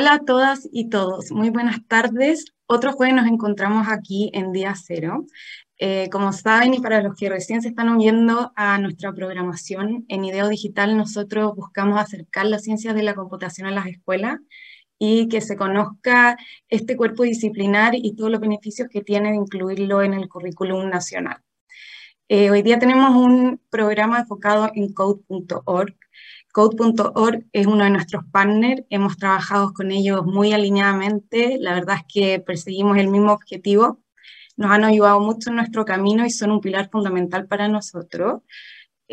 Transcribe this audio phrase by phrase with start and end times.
[0.00, 2.54] Hola a todas y todos, muy buenas tardes.
[2.64, 5.26] Otro jueves nos encontramos aquí en Día Cero.
[5.76, 10.24] Eh, como saben, y para los que recién se están uniendo a nuestra programación en
[10.24, 14.38] IDEO Digital, nosotros buscamos acercar las ciencias de la computación a las escuelas
[14.98, 16.38] y que se conozca
[16.70, 21.42] este cuerpo disciplinar y todos los beneficios que tiene de incluirlo en el currículum nacional.
[22.26, 25.94] Eh, hoy día tenemos un programa enfocado en code.org,
[26.52, 32.04] Code.org es uno de nuestros partners, hemos trabajado con ellos muy alineadamente, la verdad es
[32.12, 34.00] que perseguimos el mismo objetivo,
[34.56, 38.42] nos han ayudado mucho en nuestro camino y son un pilar fundamental para nosotros.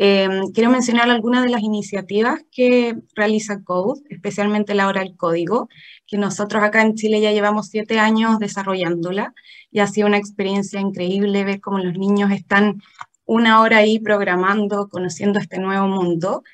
[0.00, 5.68] Em, quiero mencionar algunas de las iniciativas que realiza Code, especialmente la hora del código,
[6.06, 9.34] que nosotros acá en Chile ya llevamos siete años desarrollándola
[9.70, 12.80] y ha sido una experiencia increíble ver cómo los niños están
[13.24, 16.44] una hora ahí programando, conociendo este nuevo mundo.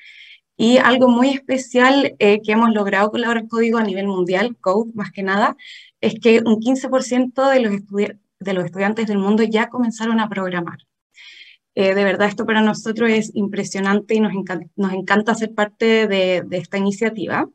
[0.57, 4.91] Y algo muy especial eh, que hemos logrado con la código a nivel mundial, Code
[4.93, 5.57] más que nada,
[5.99, 7.81] es que un 15% de los,
[8.39, 10.79] de los estudiantes del mundo ya comenzaron a programar.
[11.75, 16.07] Eh, de verdad, esto para nosotros es impresionante y nos, encanta, nos encanta ser parte
[16.07, 17.49] de, de esta iniciativa.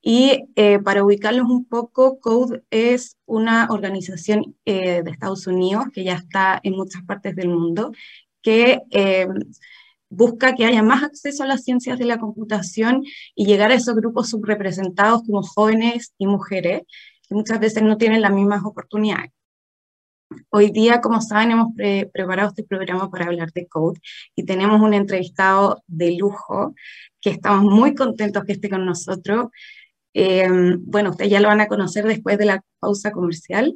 [0.00, 6.14] Y eh, para ubicarlos un poco, Code es una organización de Estados Unidos que ya
[6.14, 7.90] está en muchas partes del mundo,
[8.42, 8.82] que
[10.10, 13.04] busca que haya más acceso a las ciencias de la computación
[13.34, 16.82] y llegar a esos grupos subrepresentados como jóvenes y mujeres,
[17.28, 19.32] que muchas veces no tienen las mismas oportunidades.
[20.50, 21.68] Hoy día, como saben, hemos
[22.12, 23.98] preparado este programa para hablar de Code
[24.34, 26.74] y tenemos un entrevistado de lujo
[27.20, 29.46] que estamos muy contentos que esté con nosotros.
[30.12, 30.46] Eh,
[30.80, 33.74] bueno, ustedes ya lo van a conocer después de la pausa comercial,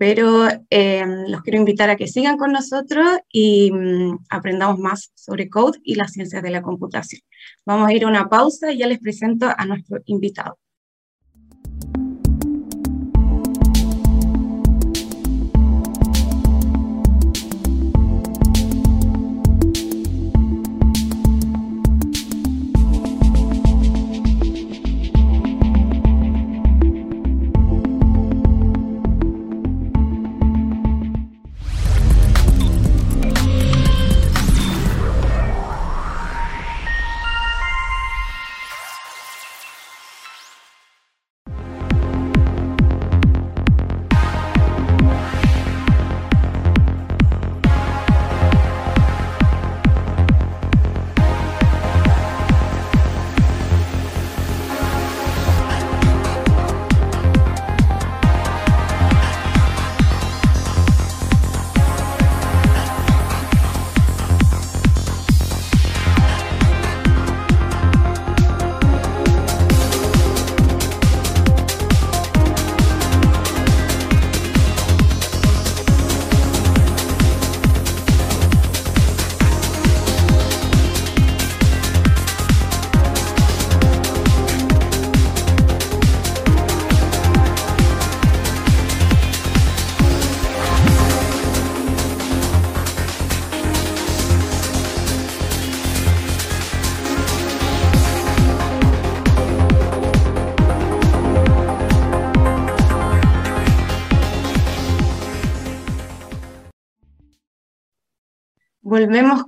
[0.00, 5.50] pero eh, los quiero invitar a que sigan con nosotros y mm, aprendamos más sobre
[5.50, 7.20] code y las ciencias de la computación.
[7.66, 10.58] Vamos a ir a una pausa y ya les presento a nuestro invitado.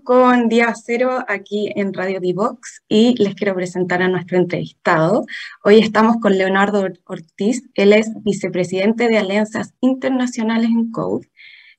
[0.05, 5.27] Con Día Cero aquí en Radio Divox y les quiero presentar a nuestro entrevistado.
[5.63, 11.31] Hoy estamos con Leonardo Ortiz, él es vicepresidente de Alianzas Internacionales en Code,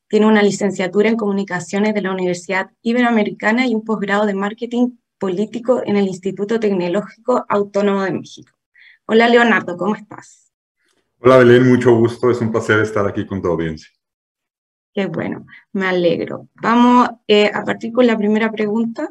[0.08, 5.82] tiene una licenciatura en Comunicaciones de la Universidad Iberoamericana y un posgrado de Marketing Político
[5.86, 8.52] en el Instituto Tecnológico Autónomo de México.
[9.06, 10.52] Hola Leonardo, ¿cómo estás?
[11.20, 13.90] Hola Belén, mucho gusto, es un placer estar aquí con tu audiencia.
[14.94, 16.50] Qué bueno, me alegro.
[16.62, 19.10] Vamos eh, a partir con la primera pregunta.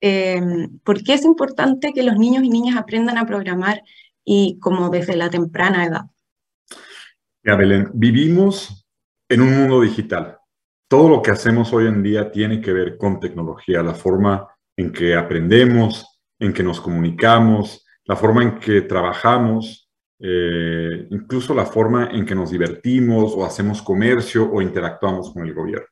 [0.00, 3.82] Em, ¿Por qué es importante que los niños y niñas aprendan a programar
[4.24, 6.02] y como desde la temprana edad?
[7.44, 8.86] Ya, Belén, vivimos
[9.28, 10.38] en un mundo digital.
[10.88, 14.92] Todo lo que hacemos hoy en día tiene que ver con tecnología, la forma en
[14.92, 19.87] que aprendemos, en que nos comunicamos, la forma en que trabajamos,
[20.20, 25.54] eh, incluso la forma en que nos divertimos o hacemos comercio o interactuamos con el
[25.54, 25.86] gobierno.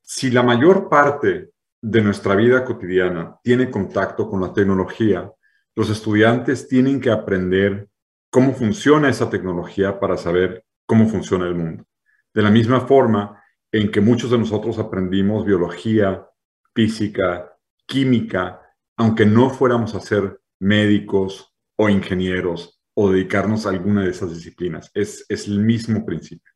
[0.00, 1.50] Si la mayor parte
[1.80, 5.30] de nuestra vida cotidiana tiene contacto con la tecnología,
[5.74, 7.88] los estudiantes tienen que aprender
[8.30, 11.84] cómo funciona esa tecnología para saber cómo funciona el mundo.
[12.32, 13.42] De la misma forma
[13.72, 16.26] en que muchos de nosotros aprendimos biología,
[16.74, 17.52] física,
[17.86, 18.62] química,
[18.96, 24.90] aunque no fuéramos a ser médicos o ingenieros o dedicarnos a alguna de esas disciplinas.
[24.92, 26.50] Es, es el mismo principio.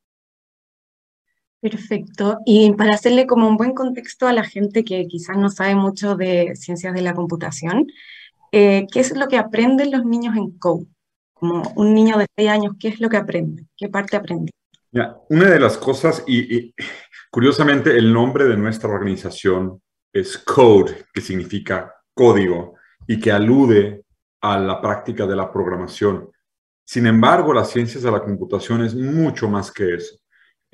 [1.61, 2.39] Perfecto.
[2.44, 6.17] Y para hacerle como un buen contexto a la gente que quizás no sabe mucho
[6.17, 7.87] de ciencias de la computación,
[8.50, 10.87] eh, ¿qué es lo que aprenden los niños en Code?
[11.33, 13.67] Como un niño de 6 años, ¿qué es lo que aprende?
[13.77, 14.50] ¿Qué parte aprende?
[15.29, 16.75] una de las cosas, y,
[17.31, 19.81] curiosamente el nombre de nuestra organización
[20.12, 22.75] es Code, que significa código,
[23.06, 24.03] y que alude
[24.41, 26.31] a la práctica de la programación.
[26.84, 30.23] Sin embargo, las ciencias de la computación es mucho más que eso.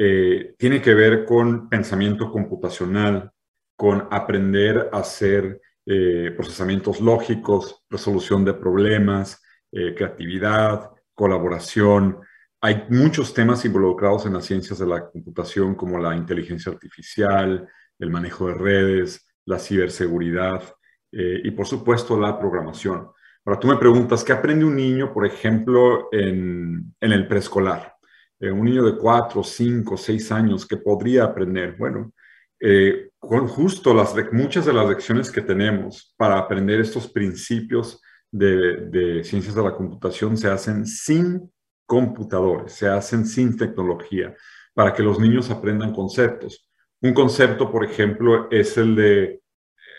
[0.00, 3.32] Eh, tiene que ver con pensamiento computacional,
[3.76, 12.19] con aprender a hacer eh, procesamientos lógicos, resolución de problemas, eh, creatividad, colaboración.
[12.60, 17.69] Hay muchos temas involucrados en las ciencias de la computación como la inteligencia artificial,
[17.99, 20.62] el manejo de redes, la ciberseguridad
[21.10, 23.08] y por supuesto la programación.
[23.49, 27.95] Ahora tú me preguntas, ¿qué aprende un niño, por ejemplo, en, el preescolar?
[28.39, 31.75] Eh, un niño de cuatro, cinco, seis años que podría aprender.
[31.79, 32.12] Bueno,
[32.61, 39.23] eh, con justo las, muchas de las lecciones que tenemos para aprender estos principios de,
[39.25, 41.51] ciencias de la computación se hacen sin
[41.87, 44.35] computadores, se hacen sin tecnología,
[44.75, 46.69] para que los niños aprendan conceptos.
[47.01, 49.41] Un concepto, por ejemplo, es el de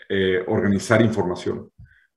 [0.08, 1.68] eh, organizar información.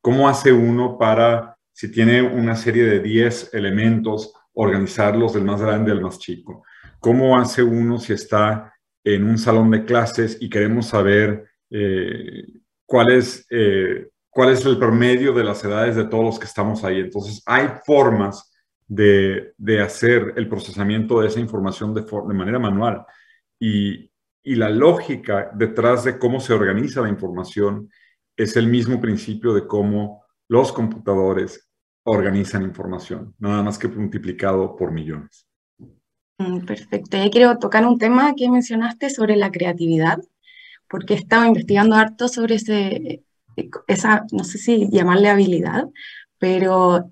[0.04, 5.94] ¿Cómo hace uno para, si tiene una serie de 10 elementos, organizarlos del más grande
[5.94, 6.66] al más chico.
[7.00, 12.44] ¿Cómo hace uno si está en un salón de clases y queremos saber eh,
[12.86, 16.84] cuál, es, eh, cuál es el promedio de las edades de todos los que estamos
[16.84, 17.00] ahí?
[17.00, 18.52] Entonces, hay formas
[18.86, 23.06] de, hacer el procesamiento de esa información de, de manera manual.
[23.58, 24.12] Y,
[24.44, 27.90] y la lógica detrás de cómo se organiza la información
[28.38, 31.70] es el mismo principio de cómo los computadores
[32.04, 35.48] organizan información, nada más que multiplicado por millones.
[36.38, 37.18] Mm, perfecto.
[37.18, 40.20] Y quiero tocar un tema que mencionaste sobre la creatividad,
[40.90, 43.24] porque he estado investigando harto sobre ese,
[43.88, 45.86] esa, no sé si llamarle habilidad,
[46.38, 47.12] pero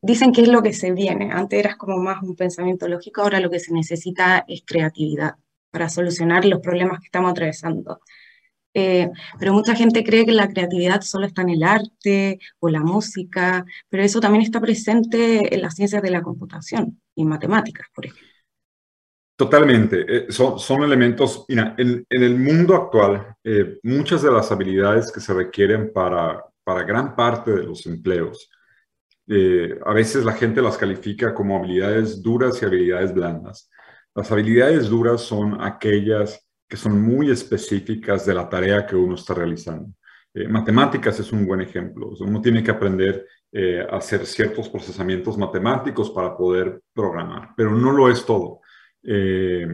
[0.00, 1.32] dicen que es lo que se viene.
[1.32, 5.34] Antes eras como más un pensamiento lógico, ahora lo que se necesita es creatividad
[5.70, 8.00] para solucionar los problemas que estamos atravesando.
[8.80, 9.10] Eh,
[9.40, 13.64] pero mucha gente cree que la creatividad solo está en el arte o la música,
[13.88, 18.28] pero eso también está presente en las ciencias de la computación y matemáticas, por ejemplo.
[19.34, 20.04] Totalmente.
[20.06, 25.10] Eh, son, son, elementos, mira, en, en, el mundo actual, eh, muchas de las habilidades
[25.10, 28.48] que se requieren para, para gran parte de los empleos,
[29.84, 33.68] a veces la gente las califica como habilidades duras y habilidades blandas.
[34.14, 39.34] Las habilidades duras son aquellas que son muy específicas de la tarea que uno está
[39.34, 39.90] realizando.
[40.34, 42.12] Eh, matemáticas es un buen ejemplo.
[42.20, 47.92] uno tiene que aprender eh, a hacer ciertos procesamientos matemáticos para poder programar, pero no
[47.92, 48.60] lo es todo.
[49.02, 49.66] Eh,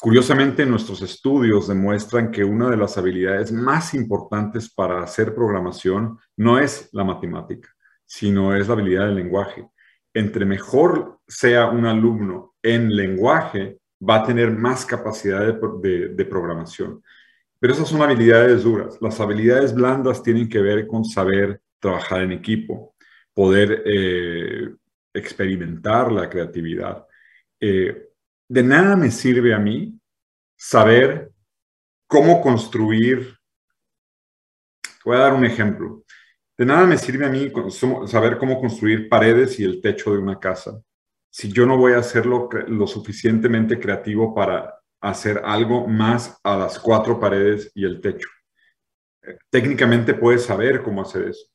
[0.00, 6.58] curiosamente, nuestros estudios demuestran que una de las habilidades más importantes para hacer programación no
[6.58, 7.68] es la matemática,
[8.06, 9.68] sino es la habilidad del lenguaje.
[10.14, 17.02] Entre mejor sea un alumno en lenguaje, va a tener más capacidad de, programación.
[17.58, 18.96] Pero esas son habilidades duras.
[19.00, 22.94] Las habilidades blandas tienen que ver con saber trabajar en equipo,
[23.34, 24.74] poder eh,
[25.12, 27.06] experimentar la creatividad.
[27.60, 28.08] Eh,
[28.48, 29.98] de nada me sirve a mí
[30.56, 31.30] saber
[32.06, 33.36] cómo construir.
[35.04, 36.04] Voy a dar un ejemplo.
[36.56, 37.52] De nada me sirve a mí
[38.06, 40.82] saber cómo construir paredes y el techo de una casa
[41.30, 46.78] si yo no voy a hacerlo lo suficientemente creativo para hacer algo más a las
[46.78, 48.28] cuatro paredes y el techo.
[49.22, 51.46] Eh, técnicamente puedes saber cómo hacer eso,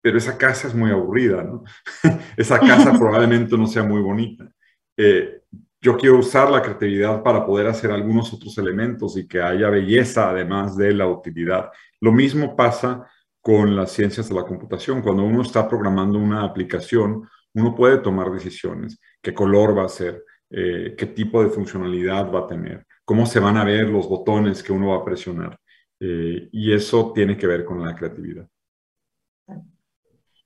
[0.00, 1.62] pero esa casa es muy aburrida, ¿no?
[2.36, 4.50] esa casa probablemente no sea muy bonita.
[4.96, 5.42] Eh,
[5.80, 10.30] yo quiero usar la creatividad para poder hacer algunos otros elementos y que haya belleza
[10.30, 11.70] además de la utilidad.
[12.00, 13.08] Lo mismo pasa
[13.40, 15.02] con las ciencias de la computación.
[15.02, 20.24] Cuando uno está programando una aplicación, uno puede tomar decisiones, qué color va a ser,
[20.50, 24.62] eh, qué tipo de funcionalidad va a tener, cómo se van a ver los botones
[24.62, 25.58] que uno va a presionar.
[26.00, 28.48] Eh, y eso tiene que ver con la creatividad.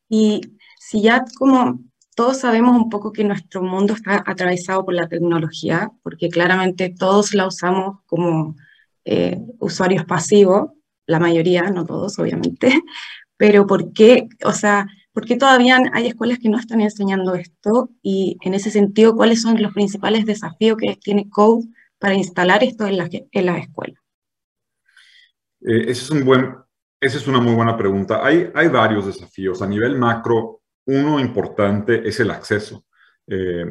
[0.08, 0.40] Y
[0.78, 1.80] si ya como
[2.14, 7.34] todos sabemos un poco que nuestro mundo está atravesado por la tecnología, porque claramente todos
[7.34, 8.56] la usamos como
[9.04, 10.70] eh, usuarios pasivos,
[11.06, 12.68] la mayoría, no todos obviamente,
[13.36, 14.28] pero ¿por qué?
[14.44, 14.86] O sea,
[15.16, 19.62] porque todavía hay escuelas que no están enseñando esto y en ese sentido, ¿cuáles son
[19.62, 21.68] los principales desafíos que tiene Code
[21.98, 23.98] para instalar esto en las en la escuelas?
[25.62, 26.54] Eh, es un buen,
[27.00, 28.20] esa es una muy buena pregunta.
[28.22, 29.62] Hay, hay varios desafíos.
[29.62, 32.84] A nivel macro, uno importante es el acceso.
[33.26, 33.64] Eh,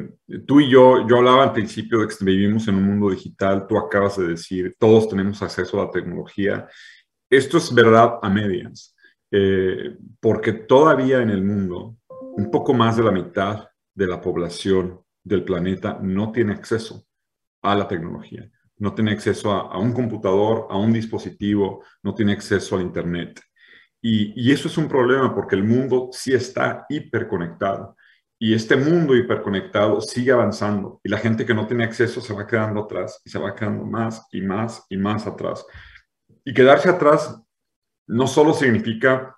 [0.44, 3.78] tú y yo, yo hablaba al principio de que vivimos en un mundo digital, tú
[3.78, 6.66] acabas de decir, todos tenemos acceso a la tecnología.
[7.30, 8.95] Esto es verdad a medias,
[9.30, 15.00] eh, porque todavía en el mundo, un poco más de la mitad de la población
[15.22, 17.06] del planeta no tiene acceso
[17.62, 22.76] a la tecnología, no tiene acceso a, un computador, a un dispositivo, no tiene acceso
[22.76, 23.40] a Internet.
[24.08, 27.96] Y eso es un problema porque el mundo sí está hiperconectado
[28.38, 32.46] y este mundo hiperconectado sigue avanzando y la gente que no tiene acceso se va
[32.46, 35.64] quedando atrás y se va quedando más y más y más atrás.
[36.44, 37.40] Y quedarse atrás
[38.06, 39.36] no solo significa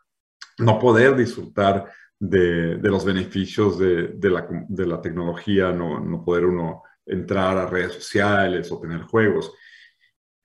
[0.59, 7.67] no poder disfrutar de, los beneficios de, la, tecnología, no, no poder uno entrar a
[7.67, 9.53] redes sociales o tener juegos,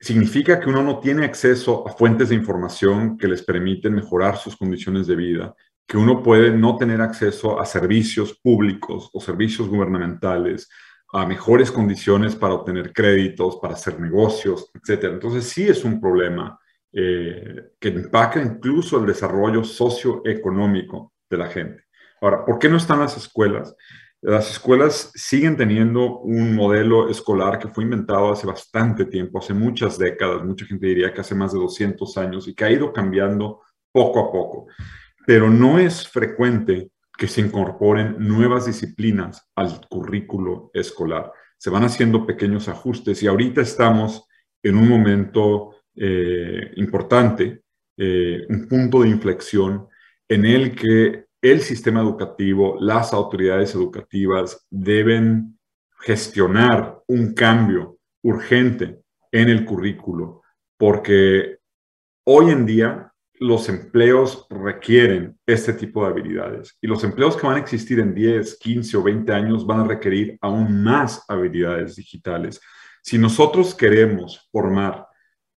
[0.00, 4.56] significa que uno no tiene acceso a fuentes de información que les permiten mejorar sus
[4.56, 5.54] condiciones de vida,
[5.86, 10.68] que uno puede no tener acceso a servicios públicos o servicios gubernamentales,
[11.12, 15.04] a mejores condiciones para obtener créditos, para hacer negocios, etc.
[15.04, 16.58] Entonces sí es un problema
[16.94, 21.84] eh, que impacta incluso el desarrollo socioeconómico de la gente.
[22.20, 23.74] Ahora, ¿por qué no están las escuelas?
[24.22, 29.98] Las escuelas siguen teniendo un modelo escolar que fue inventado hace bastante tiempo, hace muchas
[29.98, 33.60] décadas, mucha gente diría que hace más de 200 años y que ha ido cambiando
[33.92, 34.66] poco a poco
[35.26, 41.32] pero no es frecuente que se incorporen nuevas disciplinas al currículo escolar.
[41.58, 44.26] Se van haciendo pequeños ajustes y ahorita estamos
[44.62, 47.62] en un momento eh, importante,
[47.96, 49.88] eh, un punto de inflexión
[50.28, 55.58] en el que el sistema educativo, las autoridades educativas deben
[56.00, 60.42] gestionar un cambio urgente en el currículo,
[60.78, 61.58] porque
[62.24, 67.56] hoy en día los empleos requieren este tipo de habilidades y los empleos que van
[67.56, 72.60] a existir en 10, 15 o 20 años van a requerir aún más habilidades digitales.
[73.02, 75.06] Si nosotros queremos formar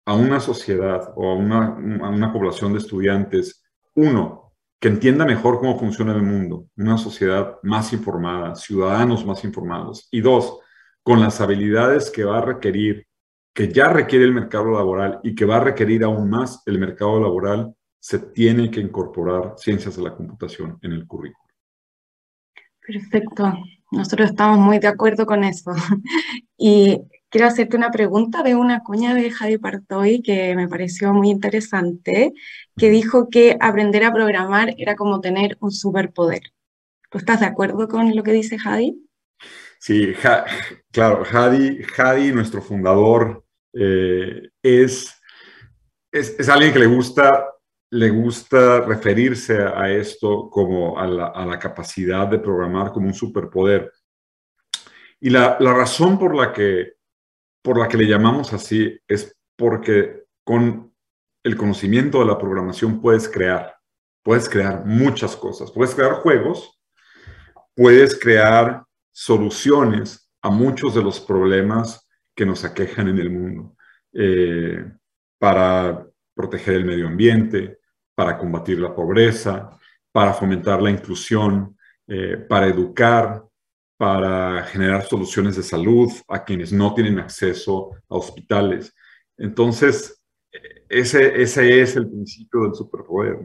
[0.07, 3.63] a una sociedad o a una, población de estudiantes,
[3.95, 10.09] uno, que entienda mejor cómo funciona el mundo, una sociedad más informada, ciudadanos más informados,
[10.11, 10.61] y dos,
[11.03, 13.07] con las habilidades que va a requerir
[13.53, 17.19] que ya requiere el mercado laboral y que va a requerir aún más el mercado
[17.19, 21.43] laboral, se tiene que incorporar ciencias de la computación en el currículo.
[22.87, 23.55] Perfecto.
[23.91, 25.73] Nosotros estamos muy de acuerdo con eso.
[26.59, 27.03] Y
[27.37, 32.33] quiero hacerte una pregunta de una cuña de Javi Partoy que me pareció muy interesante,
[32.79, 36.41] que dijo que aprender a programar era como tener un superpoder.
[37.11, 39.07] ¿Tú estás de acuerdo con lo que dice Javi?
[39.79, 40.15] Sí,
[40.91, 45.15] claro, Javi, nuestro fundador, eh, es,
[46.11, 47.49] es, alguien que le gusta,
[47.91, 53.93] le gusta referirse a esto como a la, capacidad de programar como un superpoder.
[55.21, 56.96] Y la, razón por la, que,
[57.67, 60.95] por la que le llamamos así es porque con
[61.43, 63.75] el conocimiento de la programación puedes crear,
[64.23, 66.79] puedes crear muchas cosas, puedes crear juegos,
[67.75, 73.77] puedes crear soluciones a muchos de los problemas que nos aquejan en el mundo,
[74.13, 74.85] eh,
[75.37, 76.07] para
[76.37, 77.81] proteger el medio ambiente,
[78.15, 79.77] para combatir la pobreza,
[80.13, 83.43] para fomentar la inclusión, eh, para educar,
[83.97, 88.95] para generar soluciones de salud a quienes no tienen acceso a hospitales.
[89.39, 90.23] Entonces,
[90.89, 93.39] ese, ese es el principio del superpoder.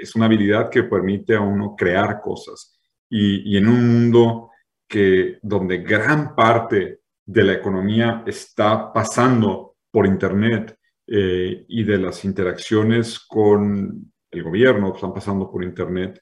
[0.00, 2.78] Es una habilidad que permite a uno crear cosas.
[3.08, 4.50] Y, y en un mundo
[4.86, 12.24] que, donde gran parte de la economía está pasando por Internet eh, y de las
[12.24, 16.20] interacciones con el gobierno están pasando por Internet,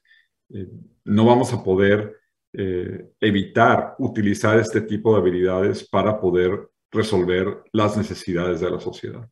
[0.49, 0.67] eh,
[1.05, 2.15] no vamos a poder
[2.53, 9.29] eh, evitar utilizar este tipo de habilidades para poder resolver las necesidades de la sociedad.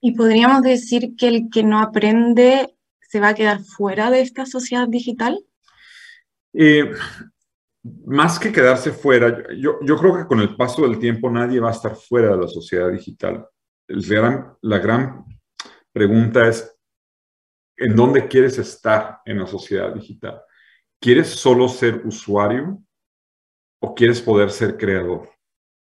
[0.00, 4.44] Y podríamos decir que el que no aprende se va a quedar fuera de esta
[4.44, 5.38] sociedad digital
[8.06, 11.68] más que quedarse fuera, yo, yo, creo que con el paso del tiempo nadie va
[11.68, 13.46] a estar fuera de la sociedad digital.
[13.86, 15.24] la gran
[15.92, 16.74] pregunta es,
[17.76, 20.40] ¿en dónde quieres estar en la sociedad digital?
[21.04, 22.82] ¿Quieres solo ser usuario
[23.78, 25.28] o quieres poder ser creador?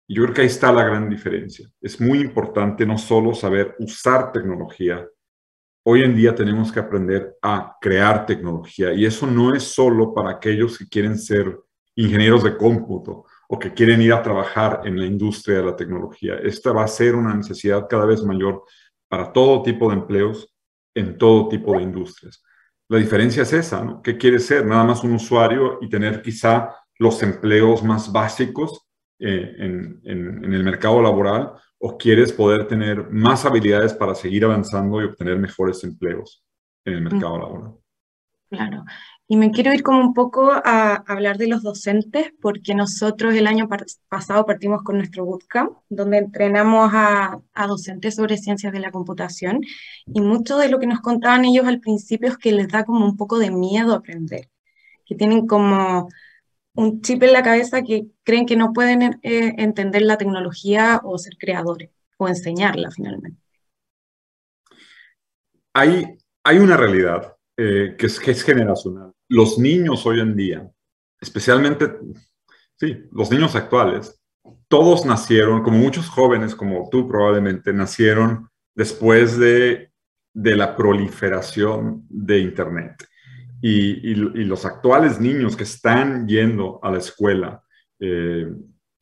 [0.06, 1.68] Yo creo que ahí está la gran diferencia.
[1.80, 5.04] Es muy importante no solo saber usar tecnología,
[5.84, 10.30] hoy en día tenemos que aprender a crear tecnología y eso no es solo para
[10.30, 11.52] aquellos que quieren ser
[11.96, 16.36] ingenieros de cómputo o que quieren ir a trabajar en la industria de la tecnología.
[16.36, 18.62] Esta va a ser una necesidad cada vez mayor
[19.08, 20.54] para todo tipo de empleos
[20.94, 22.40] en todo tipo de industrias.
[22.88, 24.02] La diferencia es esa, ¿no?
[24.02, 24.64] ¿Qué quieres ser?
[24.64, 30.64] Nada más un usuario y tener quizá los empleos más básicos eh, en, en, el
[30.64, 36.44] mercado laboral o quieres poder tener más habilidades para seguir avanzando y obtener mejores empleos
[36.84, 37.40] en el mercado mm.
[37.40, 37.74] laboral.
[38.50, 38.84] Claro.
[39.30, 43.46] Y me quiero ir como un poco a hablar de los docentes, porque nosotros el
[43.46, 43.68] año
[44.08, 49.60] pasado partimos con nuestro bootcamp, donde entrenamos a, a, docentes sobre ciencias de la computación,
[50.06, 53.04] y mucho de lo que nos contaban ellos al principio es que les da como
[53.04, 54.48] un poco de miedo aprender,
[55.04, 56.08] que tienen como
[56.72, 61.18] un chip en la cabeza que creen que no pueden eh, entender la tecnología o
[61.18, 63.38] ser creadores, o enseñarla finalmente.
[65.74, 70.70] Hay, hay una realidad eh, que, es, que es generacional los niños hoy en día,
[71.20, 71.92] especialmente,
[72.76, 74.20] sí, los niños actuales,
[74.68, 79.90] todos nacieron, como muchos jóvenes, como tú probablemente, nacieron después de,
[80.32, 83.06] de la proliferación de Internet.
[83.60, 87.60] Y, los actuales niños que están yendo a la escuela
[87.98, 88.46] eh,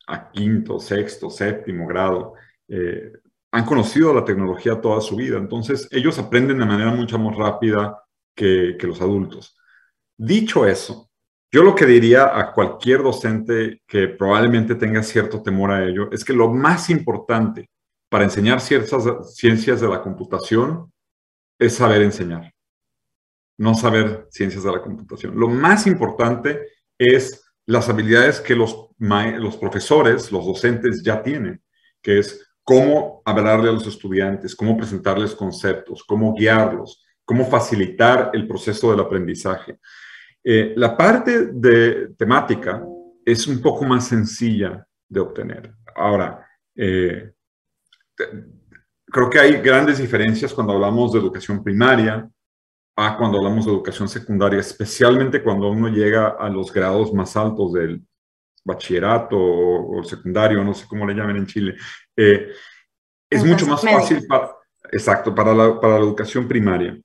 [0.07, 2.33] a quinto, sexto, séptimo grado,
[2.67, 3.11] eh,
[3.51, 5.37] han conocido la tecnología toda su vida.
[5.37, 8.01] Entonces, ellos aprenden de manera mucho más rápida
[8.35, 9.57] que los adultos.
[10.17, 11.09] Dicho eso,
[11.51, 16.25] yo lo que diría a cualquier docente que probablemente tenga cierto temor a ello es
[16.25, 17.69] que lo más importante
[18.09, 20.91] para enseñar ciertas ciencias de la computación
[21.59, 22.53] es saber enseñar,
[23.57, 25.39] no saber ciencias de la computación.
[25.39, 26.61] Lo más importante
[26.97, 28.89] es las habilidades que los,
[29.59, 31.61] profesores, los docentes ya tienen,
[32.01, 38.47] que es cómo hablarle a los estudiantes, cómo presentarles conceptos, cómo guiarlos, cómo facilitar el
[38.47, 39.79] proceso del aprendizaje.
[40.49, 42.81] Eh, la parte de temática
[43.25, 45.73] es un poco más sencilla de obtener.
[45.93, 47.33] Ahora, eh,
[49.05, 52.29] creo que hay grandes diferencias cuando hablamos de educación primaria
[52.95, 57.73] a cuando hablamos de educación secundaria, especialmente cuando uno llega a los grados más altos
[57.73, 58.01] del
[58.63, 61.75] bachillerato o, secundario, no sé cómo le llaman en Chile.
[62.15, 62.53] Eh,
[63.29, 64.55] es mucho más fácil para,
[64.93, 66.97] exacto, para la educación primaria.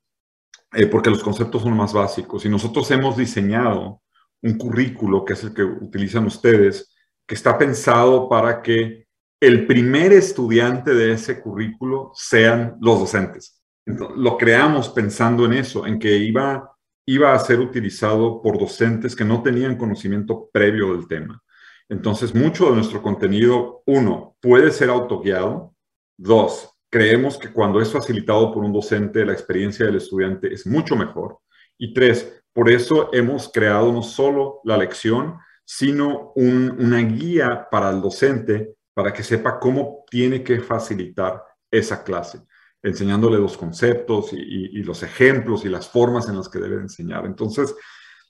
[0.73, 2.45] Eh, porque los conceptos son más básicos.
[2.45, 4.01] Y nosotros hemos diseñado
[4.41, 6.93] un currículo, que es el que utilizan ustedes,
[7.25, 9.07] que está pensado para que
[9.39, 13.61] el primer estudiante de ese currículo sean los docentes.
[13.85, 16.71] lo creamos pensando en eso, en que iba,
[17.05, 21.43] iba a ser utilizado por docentes que no tenían conocimiento previo del tema.
[21.89, 25.75] Entonces, mucho de nuestro contenido, uno, puede ser autoguiado.
[26.17, 30.95] Dos, Creemos que cuando es facilitado por un docente, la experiencia del estudiante es mucho
[30.95, 31.39] mejor.
[31.75, 37.99] Y tres, por eso hemos creado no solo la lección, sino una guía para el
[37.99, 42.41] docente para que sepa cómo tiene que facilitar esa clase,
[42.83, 47.25] enseñándole los conceptos y, los ejemplos y las formas en las que debe enseñar.
[47.25, 47.73] Entonces,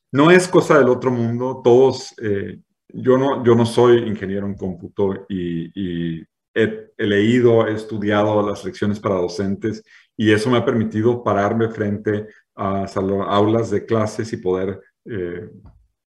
[0.09, 1.59] no es cosa del otro mundo.
[1.61, 6.21] Todos, eh, yo, no, yo no soy ingeniero en cómputo y
[6.53, 9.83] he, leído, he estudiado las lecciones para docentes
[10.15, 12.85] y eso me ha permitido pararme frente a
[13.27, 15.49] aulas de clases y poder, eh,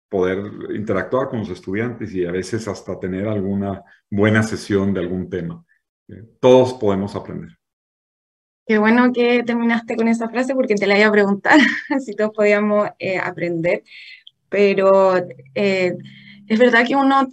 [0.08, 0.38] poder
[0.74, 5.64] interactuar con los estudiantes y a veces hasta tener alguna buena sesión de algún tema.
[6.08, 7.56] Eh, todos podemos aprender.
[8.66, 11.58] Qué bueno que terminaste con esa frase porque te la iba a preguntar
[12.04, 13.82] si todos podíamos eh, aprender,
[14.48, 15.16] pero
[15.54, 17.28] es verdad que uno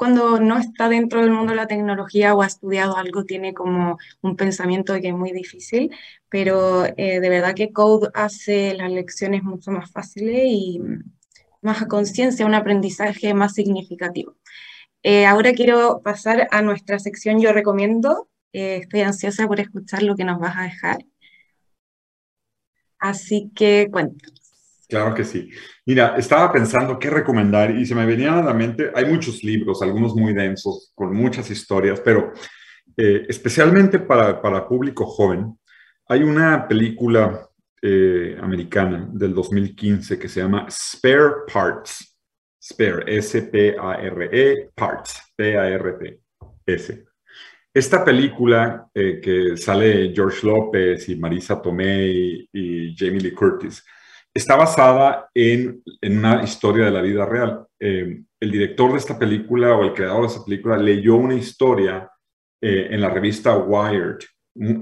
[0.00, 3.98] cuando no está dentro del mundo de la tecnología o ha estudiado algo, tiene como
[4.22, 5.94] un pensamiento que es muy difícil,
[6.30, 10.80] pero eh, de verdad que Code hace las lecciones mucho más fáciles y
[11.60, 14.36] más a conciencia, un aprendizaje más significativo.
[15.02, 18.30] Eh, ahora quiero pasar a nuestra sección Yo Recomiendo.
[18.54, 21.04] Eh, estoy ansiosa por escuchar lo que nos vas a dejar.
[22.98, 24.49] Así que cuéntanos.
[24.90, 25.48] Claro que sí.
[25.86, 29.80] Mira, estaba pensando qué recomendar y se me venían a la mente, hay muchos libros,
[29.82, 32.32] algunos muy densos, con muchas historias, pero
[32.96, 35.56] eh, especialmente para, para, público joven,
[36.08, 37.48] hay una película
[37.80, 42.08] eh, americana del 2015 que se llama Spare Parts.
[42.62, 47.04] Spare, S-P-A-R-E, Parts, P-A-R-T-S.
[47.72, 53.82] Esta película eh, que sale George López y Marisa Tomei y Jamie Lee Curtis,
[54.32, 57.66] Está basada en, una historia de la vida real.
[57.78, 62.08] Eh, el director de esta película o el creador de esta película leyó una historia
[62.60, 64.18] eh, en la revista Wired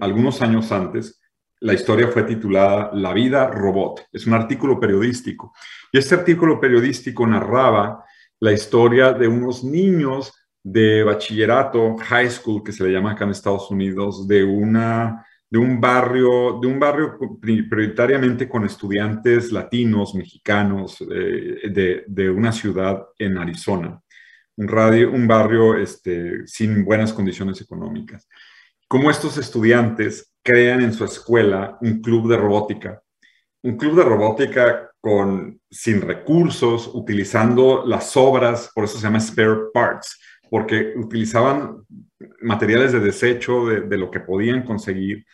[0.00, 1.20] algunos años antes.
[1.60, 4.06] La historia fue titulada La vida robot.
[4.12, 5.52] Es un artículo periodístico.
[5.92, 8.04] Y este artículo periodístico narraba
[8.40, 10.32] la historia de unos niños
[10.62, 15.58] de bachillerato, high school, que se le llama acá en Estados Unidos, de una de
[15.58, 23.38] un barrio, de un barrio prioritariamente con estudiantes latinos, mexicanos, eh, de, una ciudad en
[23.38, 24.00] Arizona,
[24.56, 28.28] un, radio, un barrio este, sin buenas condiciones económicas.
[28.86, 33.02] Como estos estudiantes crean en su escuela un club de robótica,
[33.62, 39.70] un club de robótica con, sin recursos, utilizando las obras, por eso se llama spare
[39.72, 40.18] parts,
[40.50, 41.84] porque utilizaban
[42.40, 45.24] materiales de desecho de, lo que podían conseguir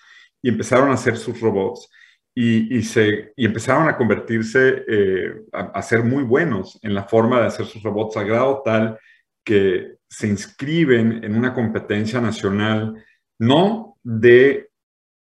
[0.42, 1.88] y empezaron a hacer sus robots
[2.36, 7.46] y, se, y empezaron a convertirse, eh, a, ser muy buenos en la forma de
[7.46, 8.98] hacer sus robots a grado tal
[9.44, 12.94] que se inscriben en una competencia nacional,
[13.38, 14.68] no de,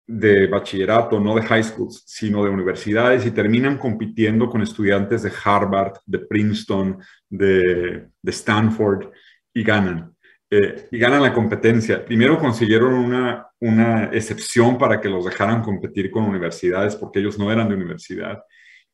[0.06, 5.32] de bachillerato, no de high schools, sino de universidades y terminan compitiendo con estudiantes de
[5.44, 9.10] Harvard, de Princeton, de, de Stanford
[9.56, 10.14] y ganan.
[10.50, 12.04] Eh, y ganan la competencia.
[12.04, 17.50] Primero consiguieron una, una excepción para que los dejaran competir con universidades porque ellos no
[17.50, 18.42] eran de universidad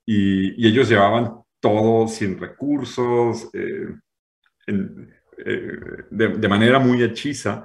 [0.06, 3.88] y, ellos llevaban todo sin recursos, eh,
[4.68, 4.88] eh,
[6.10, 7.64] de, de, manera muy hechiza,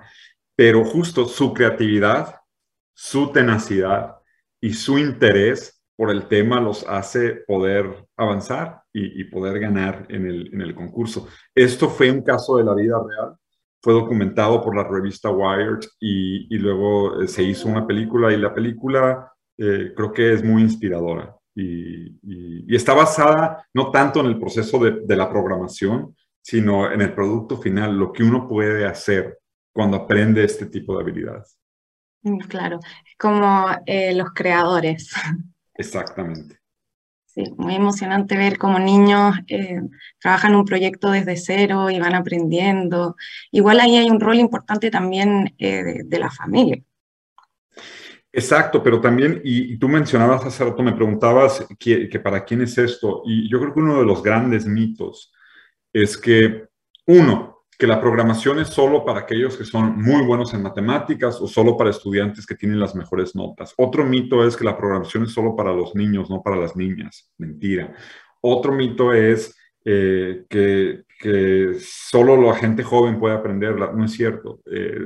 [0.55, 2.35] pero justo su creatividad,
[2.95, 4.15] su tenacidad
[4.59, 10.25] y su interés por el tema los hace poder avanzar y, poder ganar en
[10.61, 11.27] el, concurso.
[11.53, 13.35] Esto fue un caso de la vida real,
[13.81, 18.53] fue documentado por la revista Wired y, luego eh, se hizo una película y la
[18.53, 24.77] película eh, creo que es muy inspiradora y, está basada no tanto en el proceso
[24.79, 29.39] de, de, la programación, sino en el producto final, lo que uno puede hacer
[29.73, 31.57] cuando aprende este tipo de habilidades.
[32.21, 32.79] Mm, claro,
[33.17, 35.11] como eh, los creadores.
[35.77, 36.59] Exactamente.
[37.25, 39.79] Sí, muy emocionante ver cómo niños eh,
[40.19, 43.15] trabajan un proyecto desde cero y van aprendiendo.
[43.51, 46.81] Igual ahí hay un rol importante también eh, de, la familia.
[48.31, 52.75] Exacto, pero también, y, tú mencionabas hace rato, me preguntabas que, que, para quién es
[52.77, 55.31] esto, y yo creo que uno de los grandes mitos
[55.93, 56.65] es que,
[57.05, 61.47] uno, que la programación es solo para aquellos que son muy buenos en matemáticas o
[61.47, 63.73] solo para estudiantes que tienen las mejores notas.
[63.77, 67.31] Otro mito es que la programación es solo para los niños, no para las niñas.
[67.37, 67.93] Mentira.
[68.41, 71.03] Otro mito es eh, que,
[71.79, 73.91] solo la gente joven puede aprenderla.
[73.91, 74.59] No es cierto.
[74.65, 74.97] Eh,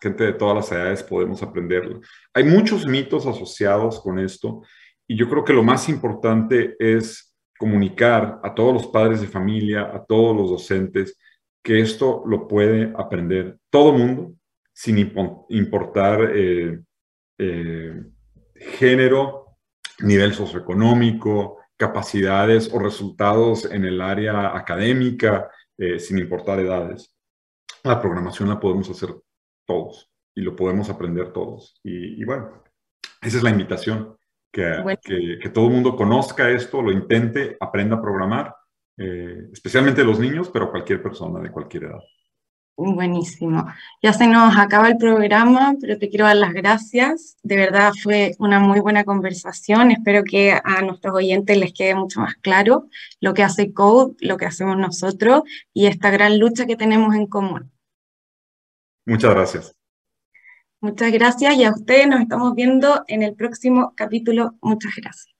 [0.00, 1.98] gente de todas las edades podemos aprenderla.
[2.32, 4.62] Hay muchos mitos asociados con esto
[5.08, 9.90] y yo creo que lo más importante es comunicar a todos los padres de familia,
[9.92, 11.16] a todos los docentes,
[11.64, 14.34] que esto lo puede aprender todo mundo
[14.70, 16.80] sin importar eh,
[17.38, 18.02] eh,
[18.54, 19.56] género,
[20.00, 27.14] nivel socioeconómico, capacidades o resultados en el área académica, eh, sin importar edades.
[27.82, 29.14] La programación la podemos hacer
[29.66, 31.80] todos y lo podemos aprender todos.
[31.82, 32.62] Y, bueno,
[33.22, 34.18] esa es la invitación,
[34.52, 38.54] que, que, que todo el mundo conozca esto, lo intente, aprenda a programar
[38.96, 42.00] eh, especialmente los niños, pero cualquier persona de cualquier edad.
[42.76, 43.66] Buenísimo.
[44.02, 47.36] Ya se nos acaba el programa, pero te quiero dar las gracias.
[47.44, 49.92] De verdad fue una muy buena conversación.
[49.92, 52.88] Espero que a nuestros oyentes les quede mucho más claro
[53.20, 57.26] lo que hace Code, lo que hacemos nosotros y esta gran lucha que tenemos en
[57.28, 57.70] común.
[59.06, 59.76] Muchas gracias.
[60.80, 64.56] Muchas gracias y a ustedes nos estamos viendo en el próximo capítulo.
[64.60, 65.34] Muchas gracias.